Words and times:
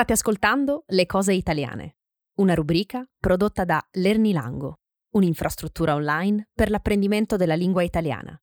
State 0.00 0.14
ascoltando 0.14 0.84
Le 0.86 1.04
cose 1.04 1.34
italiane, 1.34 1.98
una 2.36 2.54
rubrica 2.54 3.06
prodotta 3.18 3.66
da 3.66 3.86
Lernilango, 3.90 4.80
un'infrastruttura 5.10 5.94
online 5.94 6.48
per 6.54 6.70
l'apprendimento 6.70 7.36
della 7.36 7.54
lingua 7.54 7.82
italiana. 7.82 8.34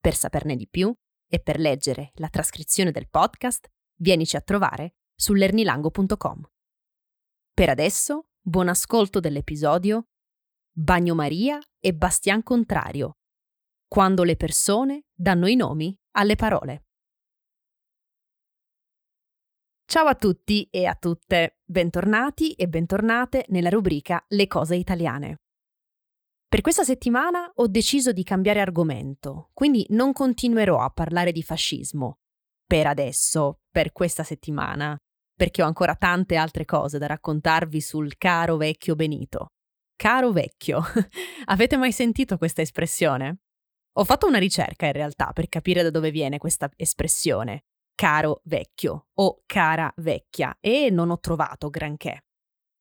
Per 0.00 0.16
saperne 0.16 0.56
di 0.56 0.66
più 0.68 0.92
e 1.28 1.38
per 1.38 1.60
leggere 1.60 2.10
la 2.14 2.28
trascrizione 2.28 2.90
del 2.90 3.08
podcast, 3.08 3.68
vienici 4.00 4.34
a 4.34 4.40
trovare 4.40 4.96
su 5.14 5.32
lernilango.com. 5.32 6.50
Per 7.54 7.68
adesso, 7.68 8.26
buon 8.40 8.66
ascolto 8.66 9.20
dell'episodio 9.20 10.08
Bagnomaria 10.72 11.60
e 11.78 11.94
Bastian 11.94 12.42
Contrario, 12.42 13.18
quando 13.86 14.24
le 14.24 14.34
persone 14.34 15.04
danno 15.14 15.46
i 15.46 15.54
nomi 15.54 15.96
alle 16.16 16.34
parole. 16.34 16.86
Ciao 19.90 20.06
a 20.06 20.14
tutti 20.14 20.68
e 20.70 20.86
a 20.86 20.94
tutte, 20.94 21.58
bentornati 21.64 22.52
e 22.52 22.68
bentornate 22.68 23.46
nella 23.48 23.70
rubrica 23.70 24.24
Le 24.28 24.46
cose 24.46 24.76
italiane. 24.76 25.40
Per 26.46 26.60
questa 26.60 26.84
settimana 26.84 27.50
ho 27.52 27.66
deciso 27.66 28.12
di 28.12 28.22
cambiare 28.22 28.60
argomento, 28.60 29.50
quindi 29.52 29.84
non 29.88 30.12
continuerò 30.12 30.78
a 30.78 30.90
parlare 30.90 31.32
di 31.32 31.42
fascismo. 31.42 32.18
Per 32.64 32.86
adesso, 32.86 33.62
per 33.68 33.90
questa 33.90 34.22
settimana, 34.22 34.96
perché 35.34 35.60
ho 35.60 35.66
ancora 35.66 35.96
tante 35.96 36.36
altre 36.36 36.64
cose 36.64 36.98
da 36.98 37.08
raccontarvi 37.08 37.80
sul 37.80 38.16
caro 38.16 38.56
vecchio 38.56 38.94
Benito. 38.94 39.48
Caro 39.96 40.30
vecchio, 40.30 40.84
avete 41.46 41.76
mai 41.76 41.90
sentito 41.90 42.38
questa 42.38 42.62
espressione? 42.62 43.38
Ho 43.94 44.04
fatto 44.04 44.28
una 44.28 44.38
ricerca 44.38 44.86
in 44.86 44.92
realtà 44.92 45.32
per 45.32 45.48
capire 45.48 45.82
da 45.82 45.90
dove 45.90 46.12
viene 46.12 46.38
questa 46.38 46.70
espressione 46.76 47.64
caro 48.00 48.40
vecchio 48.44 49.08
o 49.16 49.42
cara 49.44 49.92
vecchia 49.96 50.56
e 50.58 50.88
non 50.88 51.10
ho 51.10 51.18
trovato 51.18 51.68
granché. 51.68 52.24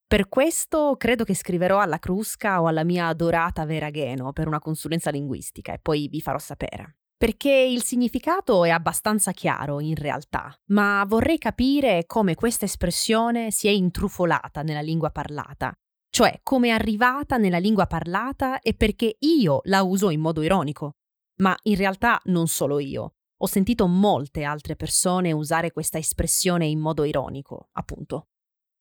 Per 0.07 0.29
questo 0.29 0.95
credo 0.97 1.25
che 1.25 1.35
scriverò 1.35 1.77
alla 1.79 1.99
Crusca 1.99 2.61
o 2.61 2.67
alla 2.67 2.85
mia 2.85 3.07
adorata 3.07 3.65
Vera 3.65 3.89
Gheno 3.89 4.31
per 4.31 4.47
una 4.47 4.59
consulenza 4.59 5.09
linguistica 5.09 5.73
e 5.73 5.79
poi 5.79 6.07
vi 6.07 6.21
farò 6.21 6.37
sapere. 6.37 6.99
Perché 7.17 7.51
il 7.51 7.83
significato 7.83 8.63
è 8.63 8.69
abbastanza 8.69 9.33
chiaro 9.33 9.81
in 9.81 9.95
realtà, 9.95 10.57
ma 10.67 11.03
vorrei 11.05 11.37
capire 11.37 12.05
come 12.05 12.33
questa 12.35 12.63
espressione 12.63 13.51
si 13.51 13.67
è 13.67 13.71
intrufolata 13.71 14.61
nella 14.61 14.79
lingua 14.79 15.09
parlata, 15.09 15.73
cioè 16.09 16.39
come 16.43 16.69
è 16.69 16.71
arrivata 16.71 17.35
nella 17.35 17.59
lingua 17.59 17.87
parlata 17.87 18.61
e 18.61 18.73
perché 18.73 19.17
io 19.19 19.59
la 19.63 19.83
uso 19.83 20.11
in 20.11 20.21
modo 20.21 20.41
ironico. 20.43 20.93
Ma 21.41 21.53
in 21.63 21.75
realtà 21.75 22.21
non 22.25 22.47
solo 22.47 22.79
io, 22.79 23.15
ho 23.41 23.45
sentito 23.45 23.87
molte 23.87 24.43
altre 24.43 24.75
persone 24.75 25.31
usare 25.31 25.71
questa 25.71 25.97
espressione 25.97 26.65
in 26.65 26.79
modo 26.79 27.05
ironico, 27.05 27.69
appunto. 27.73 28.27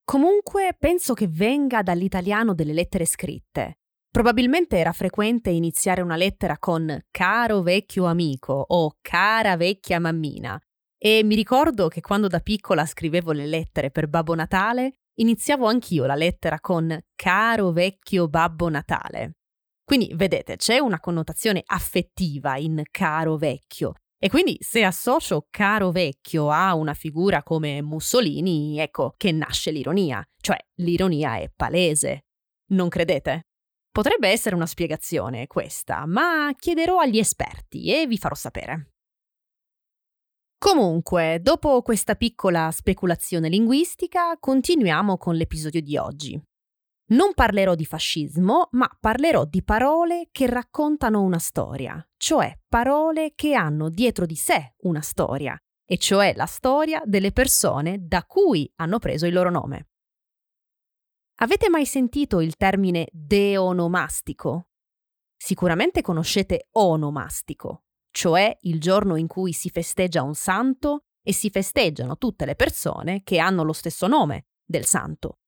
Comunque 0.05 0.75
penso 0.79 1.15
che 1.15 1.29
venga 1.29 1.83
dall'italiano 1.83 2.55
delle 2.55 2.73
lettere 2.73 3.05
scritte. 3.05 3.79
Probabilmente 4.11 4.77
era 4.79 4.93
frequente 4.93 5.51
iniziare 5.51 6.01
una 6.01 6.17
lettera 6.17 6.59
con 6.59 6.99
caro 7.11 7.63
vecchio 7.63 8.07
amico 8.07 8.65
o 8.67 8.97
cara 9.01 9.57
vecchia 9.57 10.01
mammina. 10.01 10.61
E 10.97 11.23
mi 11.23 11.37
ricordo 11.37 11.89
che 11.89 12.01
quando 12.01 12.27
da 12.27 12.41
piccola 12.41 12.85
scrivevo 12.85 13.31
le 13.33 13.47
lettere 13.47 13.91
per 13.91 14.09
Babbo 14.09 14.35
Natale, 14.35 14.95
iniziavo 15.19 15.67
anch'io 15.67 16.07
la 16.07 16.17
lettera 16.17 16.59
con 16.59 16.99
caro 17.15 17.71
vecchio 17.71 18.29
Babbo 18.29 18.69
Natale. 18.69 19.35
Quindi 19.85 20.13
vedete, 20.15 20.57
c'è 20.57 20.79
una 20.79 20.99
connotazione 20.99 21.63
affettiva 21.65 22.57
in 22.57 22.83
caro 22.91 23.37
vecchio 23.37 23.93
e 24.21 24.29
quindi 24.29 24.57
se 24.61 24.83
associo 24.83 25.47
caro 25.49 25.93
vecchio 25.93 26.51
a 26.51 26.75
una 26.75 26.95
figura 26.95 27.45
come 27.45 27.81
Mussolini, 27.83 28.81
ecco 28.81 29.15
che 29.17 29.31
nasce 29.31 29.71
l'ironia, 29.71 30.27
cioè 30.41 30.59
l'ironia 30.77 31.37
è 31.37 31.51
palese. 31.55 32.25
Non 32.71 32.89
credete? 32.89 33.43
Potrebbe 33.91 34.29
essere 34.29 34.57
una 34.57 34.67
spiegazione 34.67 35.47
questa, 35.47 36.05
ma 36.07 36.53
chiederò 36.59 36.99
agli 36.99 37.19
esperti 37.19 37.93
e 37.95 38.07
vi 38.07 38.19
farò 38.19 38.35
sapere. 38.35 38.91
Comunque, 40.59 41.39
dopo 41.41 41.83
questa 41.83 42.17
piccola 42.17 42.73
speculazione 42.73 43.49
linguistica, 43.49 44.37
continuiamo 44.39 45.17
con 45.17 45.37
l'episodio 45.37 45.81
di 45.81 45.97
oggi. 45.97 46.48
Non 47.11 47.33
parlerò 47.33 47.75
di 47.75 47.87
fascismo, 47.87 48.69
ma 48.73 48.89
parlerò 49.01 49.47
di 49.47 49.63
parole 49.63 50.29
che 50.31 50.47
raccontano 50.47 51.23
una 51.23 51.39
storia, 51.39 52.07
cioè 52.19 52.55
parole 52.69 53.33
che 53.35 53.55
hanno 53.55 53.89
dietro 53.89 54.27
di 54.27 54.37
sé 54.37 54.75
una 54.81 55.01
storia, 55.01 55.59
e 55.87 55.97
cioè 55.97 56.35
la 56.35 56.45
storia 56.45 57.01
delle 57.07 57.33
persone 57.33 57.97
da 58.07 58.25
cui 58.25 58.71
hanno 58.77 58.99
preso 58.99 59.25
il 59.25 59.33
loro 59.33 59.51
nome. 59.51 59.89
Avete 61.37 61.71
mai 61.71 61.87
sentito 61.87 62.41
il 62.41 62.57
termine 62.57 63.09
deonomastico? 63.11 64.69
Sicuramente 65.35 66.03
conoscete 66.03 66.69
onomastico, 66.73 67.85
cioè 68.11 68.55
il 68.63 68.81
giorno 68.81 69.17
in 69.17 69.29
cui 69.29 69.55
si 69.55 69.71
festeggia 69.71 70.23
un 70.23 70.35
santo 70.35 71.05
e 71.23 71.33
si 71.33 71.49
festeggiano 71.49 72.19
tutte 72.19 72.45
le 72.45 72.55
persone 72.55 73.23
che 73.23 73.39
hanno 73.39 73.63
lo 73.63 73.73
stesso 73.73 74.07
nome 74.07 74.49
del 74.63 74.85
santo. 74.85 75.39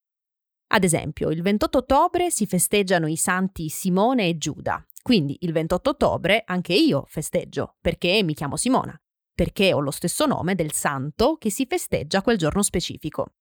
Ad 0.73 0.85
esempio, 0.85 1.31
il 1.31 1.43
28 1.43 1.79
ottobre 1.79 2.31
si 2.31 2.47
festeggiano 2.47 3.09
i 3.09 3.17
santi 3.17 3.69
Simone 3.69 4.29
e 4.29 4.39
Giuda. 4.39 4.85
Quindi 5.03 5.37
il 5.41 5.53
28 5.53 5.91
ottobre 5.91 6.43
anche 6.47 6.75
io 6.75 7.05
festeggio, 7.09 7.77
perché 7.81 8.23
mi 8.23 8.35
chiamo 8.35 8.57
Simona, 8.57 8.97
perché 9.35 9.73
ho 9.73 9.81
lo 9.81 9.91
stesso 9.91 10.27
nome 10.27 10.55
del 10.55 10.73
santo 10.73 11.37
che 11.39 11.51
si 11.51 11.67
festeggia 11.67 12.23
quel 12.23 12.39
giorno 12.39 12.63
specifico. 12.63 13.35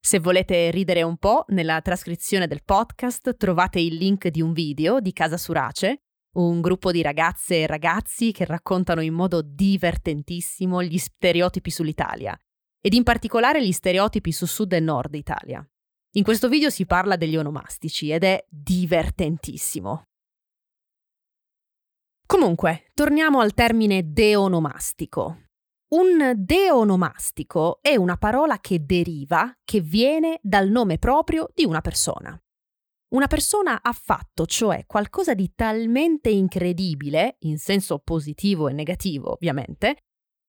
Se 0.00 0.18
volete 0.20 0.70
ridere 0.70 1.02
un 1.02 1.18
po', 1.18 1.44
nella 1.48 1.82
trascrizione 1.82 2.46
del 2.46 2.64
podcast 2.64 3.36
trovate 3.36 3.80
il 3.80 3.96
link 3.96 4.28
di 4.28 4.40
un 4.40 4.52
video 4.52 5.00
di 5.00 5.12
Casa 5.12 5.36
Surace, 5.36 6.04
un 6.36 6.62
gruppo 6.62 6.92
di 6.92 7.02
ragazze 7.02 7.60
e 7.60 7.66
ragazzi 7.66 8.32
che 8.32 8.46
raccontano 8.46 9.02
in 9.02 9.12
modo 9.12 9.42
divertentissimo 9.42 10.82
gli 10.82 10.98
stereotipi 10.98 11.70
sull'Italia, 11.70 12.38
ed 12.80 12.94
in 12.94 13.02
particolare 13.02 13.62
gli 13.62 13.72
stereotipi 13.72 14.32
su 14.32 14.46
sud 14.46 14.72
e 14.72 14.80
nord 14.80 15.14
Italia. 15.14 15.66
In 16.16 16.22
questo 16.22 16.48
video 16.48 16.70
si 16.70 16.86
parla 16.86 17.16
degli 17.16 17.36
onomastici 17.36 18.10
ed 18.12 18.22
è 18.22 18.46
divertentissimo. 18.48 20.04
Comunque, 22.24 22.90
torniamo 22.94 23.40
al 23.40 23.52
termine 23.52 24.12
deonomastico. 24.12 25.46
Un 25.88 26.34
deonomastico 26.36 27.78
è 27.80 27.96
una 27.96 28.16
parola 28.16 28.60
che 28.60 28.84
deriva, 28.84 29.52
che 29.64 29.80
viene 29.80 30.38
dal 30.40 30.68
nome 30.68 30.98
proprio 30.98 31.48
di 31.52 31.64
una 31.64 31.80
persona. 31.80 32.40
Una 33.08 33.26
persona 33.26 33.82
ha 33.82 33.92
fatto, 33.92 34.46
cioè, 34.46 34.86
qualcosa 34.86 35.34
di 35.34 35.52
talmente 35.56 36.30
incredibile, 36.30 37.38
in 37.40 37.58
senso 37.58 37.98
positivo 37.98 38.68
e 38.68 38.72
negativo 38.72 39.32
ovviamente, 39.32 39.96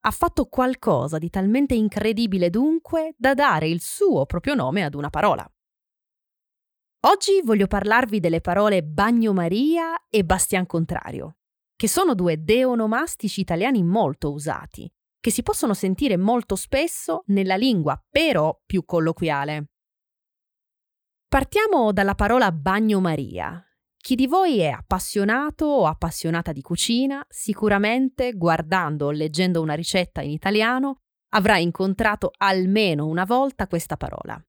ha 0.02 0.12
fatto 0.12 0.46
qualcosa 0.46 1.18
di 1.18 1.32
talmente 1.32 1.74
incredibile 1.74 2.52
dunque 2.52 3.16
da 3.18 3.34
dare 3.34 3.68
il 3.68 3.82
suo 3.82 4.28
proprio 4.28 4.54
nome 4.54 4.84
ad 4.84 4.94
una 4.94 5.10
parola. 5.10 5.50
Oggi 7.08 7.40
voglio 7.44 7.68
parlarvi 7.68 8.20
delle 8.20 8.42
parole 8.42 8.82
bagnomaria 8.82 10.08
e 10.10 10.24
bastian 10.24 10.66
contrario, 10.66 11.38
che 11.76 11.88
sono 11.88 12.16
due 12.16 12.44
deonomastici 12.44 13.42
italiani 13.42 13.84
molto 13.84 14.32
usati, 14.32 14.92
che 15.20 15.30
si 15.30 15.44
possono 15.44 15.76
sentire 15.76 16.18
molto 16.18 16.56
spesso 16.56 17.22
nella 17.28 17.58
lingua 17.58 18.04
però 18.10 18.60
più 18.66 18.86
colloquiale. 18.86 19.68
Partiamo 21.28 21.92
dalla 21.92 22.16
parola 22.16 22.52
bagnomaria. 22.52 23.64
Chi 23.96 24.16
di 24.16 24.26
voi 24.26 24.58
è 24.58 24.70
appassionato 24.70 25.66
o 25.66 25.86
appassionata 25.86 26.52
di 26.52 26.64
cucina, 26.64 27.24
sicuramente 27.30 28.34
guardando 28.34 29.06
o 29.06 29.12
leggendo 29.12 29.62
una 29.62 29.76
ricetta 29.76 30.22
in 30.22 30.32
italiano 30.32 31.02
avrà 31.36 31.60
incontrato 31.60 32.32
almeno 32.38 33.06
una 33.06 33.26
volta 33.26 33.68
questa 33.68 33.96
parola. 33.96 34.44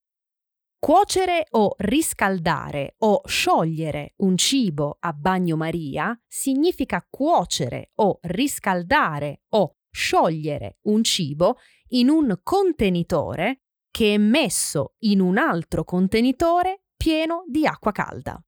Cuocere 0.79 1.47
o 1.51 1.75
riscaldare 1.79 2.95
o 2.99 3.23
sciogliere 3.25 4.13
un 4.19 4.37
cibo 4.37 4.99
a 5.01 5.13
bagnomaria 5.13 6.17
significa 6.29 7.05
cuocere 7.09 7.91
o 7.97 8.19
riscaldare 8.23 9.43
o 9.55 9.79
sciogliere 9.91 10.79
un 10.83 11.03
cibo 11.03 11.57
in 11.89 12.09
un 12.09 12.39
contenitore 12.43 13.63
che 13.91 14.15
è 14.15 14.19
messo 14.19 14.95
in 14.99 15.21
un 15.21 15.39
altro 15.39 15.83
contenitore 15.83 16.83
pieno 16.97 17.45
di 17.49 17.67
acqua 17.67 17.93
calda. 17.93 18.39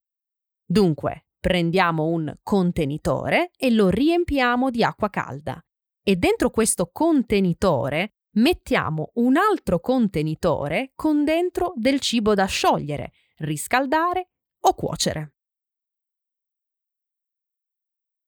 Dunque, 0.64 1.28
prendiamo 1.40 2.04
un 2.04 2.32
contenitore 2.42 3.50
e 3.56 3.70
lo 3.70 3.88
riempiamo 3.88 4.70
di 4.70 4.84
acqua 4.84 5.08
calda 5.08 5.58
e 6.02 6.16
dentro 6.16 6.50
questo 6.50 6.90
contenitore 6.92 8.16
mettiamo 8.32 9.10
un 9.14 9.36
altro 9.36 9.80
contenitore 9.80 10.92
con 10.94 11.24
dentro 11.24 11.72
del 11.76 12.00
cibo 12.00 12.34
da 12.34 12.46
sciogliere, 12.46 13.12
riscaldare 13.38 14.28
o 14.60 14.74
cuocere. 14.74 15.32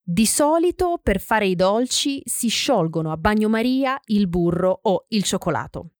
Di 0.03 0.25
solito 0.25 0.99
per 1.01 1.21
fare 1.21 1.45
i 1.45 1.55
dolci 1.55 2.21
si 2.25 2.49
sciolgono 2.49 3.11
a 3.11 3.17
bagnomaria 3.17 3.99
il 4.05 4.27
burro 4.27 4.79
o 4.81 5.05
il 5.09 5.23
cioccolato. 5.23 5.91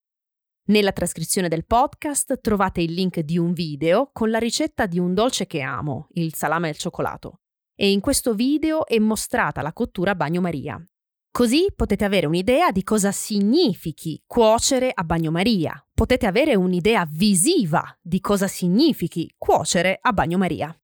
Nella 0.66 0.92
trascrizione 0.92 1.48
del 1.48 1.66
podcast 1.66 2.40
trovate 2.42 2.82
il 2.82 2.94
link 2.94 3.20
di 3.20 3.38
un 3.38 3.54
video 3.54 4.10
con 4.12 4.30
la 4.30 4.38
ricetta 4.38 4.86
di 4.86 5.00
un 5.00 5.14
dolce 5.14 5.46
che 5.46 5.62
amo, 5.62 6.08
il 6.12 6.34
salame 6.34 6.70
al 6.70 6.78
cioccolato. 6.78 7.42
E 7.76 7.92
in 7.92 8.00
questo 8.00 8.34
video 8.34 8.86
è 8.86 8.98
mostrata 9.00 9.62
la 9.62 9.74
cottura 9.74 10.12
a 10.12 10.16
bagnomaria. 10.16 10.84
Così 11.32 11.72
potete 11.74 12.04
avere 12.04 12.28
un'idea 12.28 12.72
di 12.72 12.84
cosa 12.84 13.14
significhi 13.14 14.22
cuocere 14.28 14.92
a 14.94 15.04
bagnomaria. 15.06 15.88
Potete 15.94 16.26
avere 16.26 16.56
un'idea 16.56 17.08
visiva 17.10 17.98
di 18.02 18.20
cosa 18.20 18.48
significhi 18.48 19.34
cuocere 19.38 19.98
a 20.02 20.12
bagnomaria. 20.12 20.78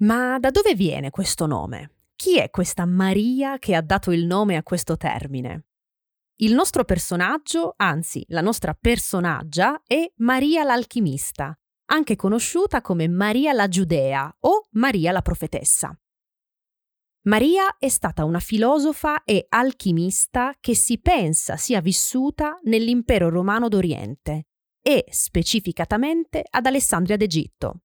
Ma 0.00 0.38
da 0.40 0.50
dove 0.50 0.74
viene 0.74 1.10
questo 1.10 1.46
nome? 1.46 1.92
Chi 2.16 2.38
è 2.38 2.50
questa 2.50 2.84
Maria 2.86 3.58
che 3.58 3.76
ha 3.76 3.82
dato 3.82 4.10
il 4.10 4.26
nome 4.26 4.56
a 4.56 4.64
questo 4.64 4.96
termine? 4.96 5.66
Il 6.40 6.52
nostro 6.52 6.84
personaggio, 6.84 7.74
anzi 7.76 8.24
la 8.28 8.40
nostra 8.40 8.74
personaggia, 8.74 9.80
è 9.86 10.10
Maria 10.16 10.64
l'alchimista, 10.64 11.56
anche 11.86 12.16
conosciuta 12.16 12.80
come 12.80 13.06
Maria 13.06 13.52
la 13.52 13.68
Giudea 13.68 14.34
o 14.40 14.66
Maria 14.70 15.12
la 15.12 15.22
profetessa. 15.22 15.96
Maria 17.24 17.76
è 17.78 17.88
stata 17.88 18.24
una 18.24 18.40
filosofa 18.40 19.24
e 19.24 19.44
alchimista 19.50 20.54
che 20.58 20.74
si 20.74 20.98
pensa 20.98 21.56
sia 21.58 21.82
vissuta 21.82 22.58
nell'impero 22.62 23.28
romano 23.28 23.68
d'Oriente 23.68 24.46
e 24.80 25.04
specificatamente 25.10 26.42
ad 26.48 26.64
Alessandria 26.64 27.18
d'Egitto. 27.18 27.82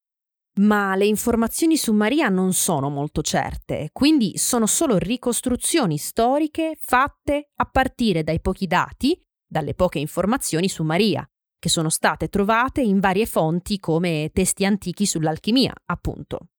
Ma 0.62 0.96
le 0.96 1.06
informazioni 1.06 1.76
su 1.76 1.92
Maria 1.92 2.30
non 2.30 2.54
sono 2.54 2.90
molto 2.90 3.22
certe, 3.22 3.90
quindi 3.92 4.38
sono 4.38 4.68
solo 4.68 4.98
ricostruzioni 4.98 5.98
storiche 5.98 6.78
fatte 6.80 7.50
a 7.56 7.66
partire 7.66 8.24
dai 8.24 8.40
pochi 8.40 8.68
dati, 8.68 9.22
dalle 9.46 9.74
poche 9.74 10.00
informazioni 10.00 10.70
su 10.70 10.84
Maria, 10.84 11.30
che 11.60 11.68
sono 11.68 11.90
state 11.90 12.30
trovate 12.30 12.80
in 12.80 13.02
varie 13.02 13.26
fonti 13.26 13.80
come 13.80 14.30
testi 14.32 14.64
antichi 14.64 15.06
sull'alchimia, 15.06 15.74
appunto. 15.88 16.52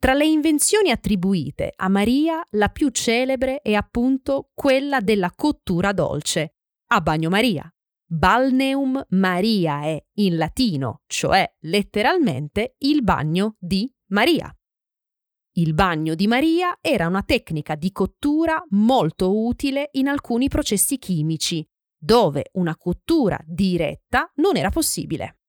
Tra 0.00 0.14
le 0.14 0.24
invenzioni 0.24 0.90
attribuite 0.90 1.74
a 1.76 1.90
Maria, 1.90 2.42
la 2.52 2.70
più 2.70 2.88
celebre 2.88 3.60
è 3.60 3.74
appunto 3.74 4.48
quella 4.54 5.00
della 5.00 5.30
cottura 5.36 5.92
dolce, 5.92 6.54
a 6.92 7.02
bagnomaria. 7.02 7.70
Balneum 8.06 9.04
Mariae 9.10 10.06
in 10.14 10.38
latino, 10.38 11.02
cioè 11.06 11.46
letteralmente 11.64 12.76
il 12.78 13.02
bagno 13.02 13.56
di 13.58 13.94
Maria. 14.06 14.50
Il 15.56 15.74
bagno 15.74 16.14
di 16.14 16.26
Maria 16.26 16.78
era 16.80 17.06
una 17.06 17.22
tecnica 17.22 17.74
di 17.74 17.92
cottura 17.92 18.58
molto 18.70 19.44
utile 19.44 19.90
in 19.92 20.08
alcuni 20.08 20.48
processi 20.48 20.96
chimici, 20.96 21.62
dove 21.94 22.46
una 22.54 22.74
cottura 22.74 23.38
diretta 23.44 24.32
non 24.36 24.56
era 24.56 24.70
possibile. 24.70 25.39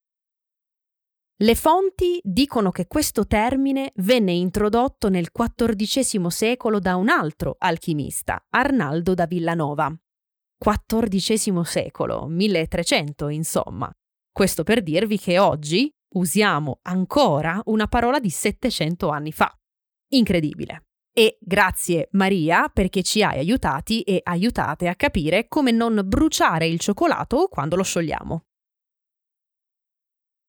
Le 1.41 1.55
fonti 1.55 2.19
dicono 2.23 2.69
che 2.69 2.85
questo 2.85 3.25
termine 3.25 3.93
venne 3.95 4.31
introdotto 4.31 5.09
nel 5.09 5.31
XIV 5.31 6.27
secolo 6.27 6.77
da 6.77 6.95
un 6.97 7.09
altro 7.09 7.55
alchimista, 7.57 8.45
Arnaldo 8.51 9.15
da 9.15 9.25
Villanova. 9.25 9.91
XIV 10.59 11.61
secolo, 11.61 12.27
1300 12.27 13.29
insomma. 13.29 13.91
Questo 14.31 14.61
per 14.61 14.83
dirvi 14.83 15.17
che 15.17 15.39
oggi 15.39 15.91
usiamo 16.13 16.77
ancora 16.83 17.59
una 17.65 17.87
parola 17.87 18.19
di 18.19 18.29
700 18.29 19.09
anni 19.09 19.31
fa. 19.31 19.51
Incredibile. 20.09 20.89
E 21.11 21.39
grazie 21.41 22.09
Maria 22.11 22.69
perché 22.71 23.01
ci 23.01 23.23
hai 23.23 23.39
aiutati 23.39 24.03
e 24.03 24.19
aiutate 24.21 24.87
a 24.87 24.95
capire 24.95 25.47
come 25.47 25.71
non 25.71 26.03
bruciare 26.05 26.67
il 26.67 26.79
cioccolato 26.79 27.47
quando 27.47 27.75
lo 27.75 27.83
sciogliamo. 27.83 28.43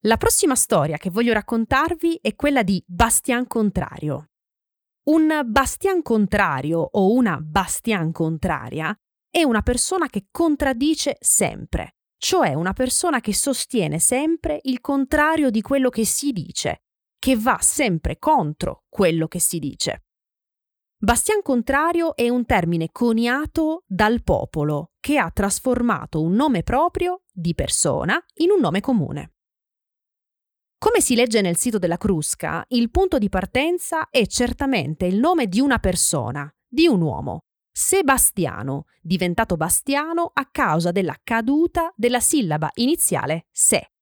La 0.05 0.17
prossima 0.17 0.57
storia 0.57 0.97
che 0.97 1.11
voglio 1.11 1.33
raccontarvi 1.33 2.19
è 2.21 2.35
quella 2.35 2.65
di 2.65 2.83
Bastian 2.85 3.47
Contrario. 3.47 4.31
Un 5.05 5.43
Bastian 5.47 6.03
Contrario 6.03 6.81
o 6.81 7.13
una 7.13 7.39
Bastian 7.41 8.11
Contraria 8.11 8.93
è 9.31 9.45
una 9.45 9.63
persona 9.63 10.09
che 10.09 10.27
contraddice 10.29 11.19
sempre, 11.21 11.99
cioè 12.17 12.55
una 12.55 12.73
persona 12.73 13.21
che 13.21 13.33
sostiene 13.33 14.01
sempre 14.01 14.59
il 14.65 14.81
contrario 14.81 15.51
di 15.51 15.61
quello 15.61 15.89
che 15.89 16.05
si 16.05 16.33
dice, 16.33 16.83
che 17.17 17.37
va 17.37 17.59
sempre 17.61 18.19
contro 18.19 18.83
quello 18.89 19.29
che 19.29 19.39
si 19.39 19.61
dice. 19.61 20.07
Bastian 20.99 21.43
Contrario 21.43 22.17
è 22.17 22.29
un 22.29 22.45
termine 22.45 22.89
coniato 22.91 23.85
dal 23.87 24.21
popolo 24.25 24.91
che 24.99 25.19
ha 25.19 25.31
trasformato 25.31 26.21
un 26.21 26.33
nome 26.33 26.65
proprio 26.65 27.23
di 27.33 27.55
persona 27.55 28.21
in 28.39 28.51
un 28.51 28.59
nome 28.59 28.81
comune. 28.81 29.35
Come 30.83 31.01
si 31.01 31.15
legge 31.15 31.43
nel 31.43 31.57
sito 31.57 31.79
della 31.79 31.97
Crusca, 31.97 32.65
il 32.71 32.91
punto 32.91 33.19
di 33.19 33.29
partenza 33.29 34.11
è 34.11 34.27
certamente 34.27 35.07
il 35.07 35.17
nome 35.17 35.47
di 35.47 35.61
una 35.61 35.79
persona, 35.79 36.53
di 36.67 36.89
un 36.89 37.01
uomo, 37.01 37.45
Sebastiano, 37.71 38.87
diventato 39.01 39.57
Bastiano 39.57 40.33
a 40.35 40.45
causa 40.51 40.91
della 40.91 41.17
caduta 41.23 41.93
della 41.95 42.19
sillaba 42.19 42.69
iniziale 42.75 43.47
se. 43.53 43.93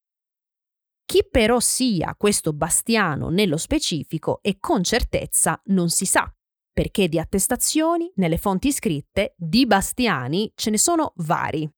Chi 1.05 1.23
però 1.29 1.59
sia 1.59 2.15
questo 2.17 2.51
Bastiano 2.51 3.29
nello 3.29 3.57
specifico 3.57 4.39
e 4.41 4.57
con 4.57 4.83
certezza 4.83 5.61
non 5.65 5.89
si 5.89 6.07
sa, 6.07 6.33
perché 6.73 7.07
di 7.07 7.19
attestazioni 7.19 8.11
nelle 8.15 8.39
fonti 8.39 8.71
scritte 8.71 9.35
di 9.37 9.67
Bastiani 9.67 10.51
ce 10.55 10.71
ne 10.71 10.79
sono 10.79 11.13
vari. 11.17 11.71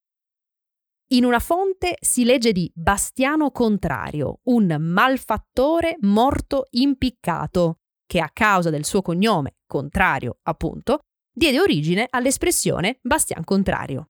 In 1.08 1.26
una 1.26 1.40
fonte 1.40 1.98
si 2.00 2.24
legge 2.24 2.52
di 2.52 2.72
Bastiano 2.74 3.52
Contrario, 3.52 4.40
un 4.44 4.76
malfattore 4.80 5.98
morto 6.00 6.68
impiccato, 6.72 7.80
che 8.06 8.20
a 8.20 8.30
causa 8.32 8.70
del 8.70 8.86
suo 8.86 9.02
cognome, 9.02 9.58
contrario 9.68 10.40
appunto, 10.44 11.02
diede 11.32 11.60
origine 11.60 12.08
all'espressione 12.10 13.00
Bastian 13.02 13.44
Contrario. 13.44 14.10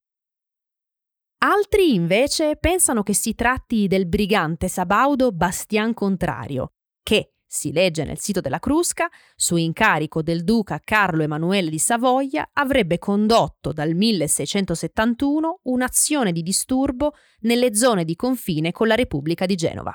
Altri 1.40 1.94
invece 1.94 2.56
pensano 2.56 3.04
che 3.04 3.14
si 3.14 3.36
tratti 3.36 3.88
del 3.88 4.08
brigante 4.08 4.70
sabaudo 4.70 5.32
Bastian 5.34 5.94
Contrario, 5.94 6.74
che, 7.02 7.34
si 7.54 7.72
legge 7.72 8.04
nel 8.04 8.20
sito 8.20 8.42
della 8.42 8.58
Crusca, 8.58 9.08
su 9.36 9.58
incarico 9.58 10.24
del 10.24 10.44
duca 10.44 10.82
Carlo 10.84 11.22
Emanuele 11.22 11.70
di 11.70 11.78
Savoia, 11.78 12.50
avrebbe 12.52 12.98
condotto 12.98 13.72
dal 13.72 13.94
1671 13.94 15.60
un'azione 15.62 16.32
di 16.32 16.42
disturbo 16.42 17.14
nelle 17.42 17.76
zone 17.76 18.06
di 18.06 18.16
confine 18.16 18.72
con 18.72 18.88
la 18.88 18.96
Repubblica 18.96 19.46
di 19.46 19.54
Genova. 19.54 19.94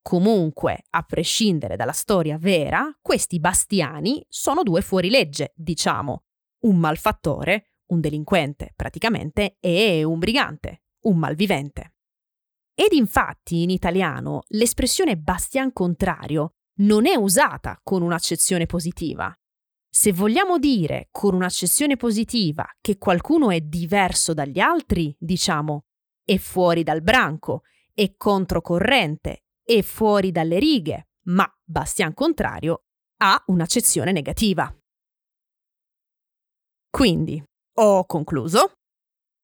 Comunque, 0.00 0.84
a 0.90 1.02
prescindere 1.02 1.74
dalla 1.74 1.90
storia 1.90 2.38
vera, 2.38 2.96
questi 3.02 3.40
bastiani 3.40 4.24
sono 4.28 4.62
due 4.62 4.80
fuorilegge, 4.80 5.52
diciamo, 5.56 6.26
un 6.60 6.76
malfattore, 6.76 7.72
un 7.86 8.00
delinquente 8.00 8.72
praticamente, 8.76 9.56
e 9.58 10.04
un 10.04 10.20
brigante, 10.20 10.82
un 11.06 11.18
malvivente. 11.18 11.94
Ed 12.72 12.92
infatti 12.92 13.62
in 13.62 13.70
italiano 13.70 14.42
l'espressione 14.50 15.16
bastian 15.16 15.72
contrario 15.72 16.52
non 16.78 17.06
è 17.06 17.14
usata 17.14 17.78
con 17.82 18.02
un'accezione 18.02 18.66
positiva. 18.66 19.32
Se 19.90 20.12
vogliamo 20.12 20.58
dire 20.58 21.08
con 21.10 21.34
un'accezione 21.34 21.96
positiva 21.96 22.66
che 22.80 22.98
qualcuno 22.98 23.50
è 23.50 23.60
diverso 23.60 24.34
dagli 24.34 24.58
altri, 24.58 25.14
diciamo 25.18 25.84
è 26.28 26.36
fuori 26.36 26.82
dal 26.82 27.00
branco, 27.00 27.62
è 27.94 28.14
controcorrente, 28.14 29.44
è 29.64 29.80
fuori 29.80 30.30
dalle 30.30 30.58
righe, 30.58 31.08
ma 31.28 31.50
Bastian 31.64 32.12
contrario 32.12 32.82
ha 33.20 33.42
un'accezione 33.46 34.12
negativa. 34.12 34.70
Quindi, 36.90 37.42
ho 37.78 38.04
concluso. 38.04 38.72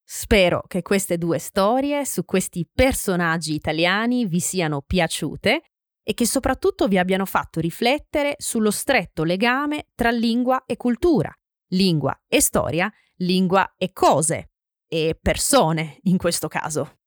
Spero 0.07 0.63
che 0.67 0.83
queste 0.83 1.17
due 1.17 1.39
storie 1.39 2.05
su 2.05 2.27
questi 2.27 2.69
personaggi 2.71 3.55
italiani 3.55 4.27
vi 4.27 4.41
siano 4.41 4.83
piaciute 4.83 5.63
e 6.05 6.15
che 6.15 6.27
soprattutto 6.27 6.87
vi 6.87 6.99
abbiano 6.99 7.25
fatto 7.25 7.59
riflettere 7.59 8.37
sullo 8.39 8.71
stretto 8.71 9.25
legame 9.25 9.89
tra 9.95 10.11
lingua 10.11 10.65
e 10.67 10.77
cultura, 10.77 11.33
lingua 11.71 12.17
e 12.29 12.41
storia, 12.41 12.93
lingua 13.17 13.75
e 13.77 13.93
cose, 13.93 14.51
e 14.87 15.19
persone 15.21 15.99
in 16.03 16.19
questo 16.19 16.47
caso. 16.47 16.99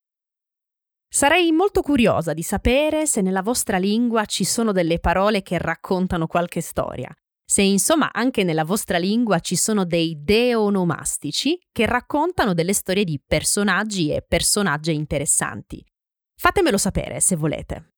Sarei 1.09 1.51
molto 1.53 1.81
curiosa 1.81 2.33
di 2.33 2.43
sapere 2.43 3.05
se 3.05 3.21
nella 3.21 3.41
vostra 3.41 3.77
lingua 3.77 4.25
ci 4.25 4.43
sono 4.43 4.73
delle 4.73 4.99
parole 4.99 5.41
che 5.41 5.57
raccontano 5.57 6.27
qualche 6.27 6.59
storia, 6.59 7.09
se 7.45 7.61
insomma 7.61 8.11
anche 8.11 8.43
nella 8.43 8.65
vostra 8.65 8.97
lingua 8.97 9.39
ci 9.39 9.55
sono 9.55 9.85
dei 9.85 10.21
deonomastici 10.21 11.57
che 11.71 11.85
raccontano 11.85 12.53
delle 12.53 12.73
storie 12.73 13.05
di 13.05 13.21
personaggi 13.25 14.11
e 14.11 14.21
personaggi 14.21 14.93
interessanti. 14.93 15.81
Fatemelo 16.35 16.77
sapere 16.77 17.21
se 17.21 17.37
volete. 17.37 17.96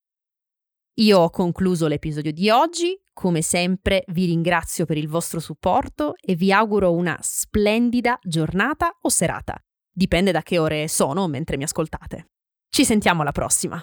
Io 0.99 1.17
ho 1.19 1.29
concluso 1.29 1.87
l'episodio 1.87 2.33
di 2.33 2.49
oggi, 2.49 3.01
come 3.13 3.41
sempre 3.41 4.03
vi 4.07 4.25
ringrazio 4.25 4.85
per 4.85 4.97
il 4.97 5.07
vostro 5.07 5.39
supporto 5.39 6.15
e 6.19 6.35
vi 6.35 6.51
auguro 6.51 6.91
una 6.91 7.17
splendida 7.21 8.19
giornata 8.21 8.97
o 9.01 9.07
serata. 9.07 9.55
Dipende 9.89 10.33
da 10.33 10.41
che 10.41 10.57
ore 10.57 10.89
sono 10.89 11.29
mentre 11.29 11.55
mi 11.55 11.63
ascoltate. 11.63 12.25
Ci 12.67 12.83
sentiamo 12.83 13.21
alla 13.21 13.31
prossima! 13.31 13.81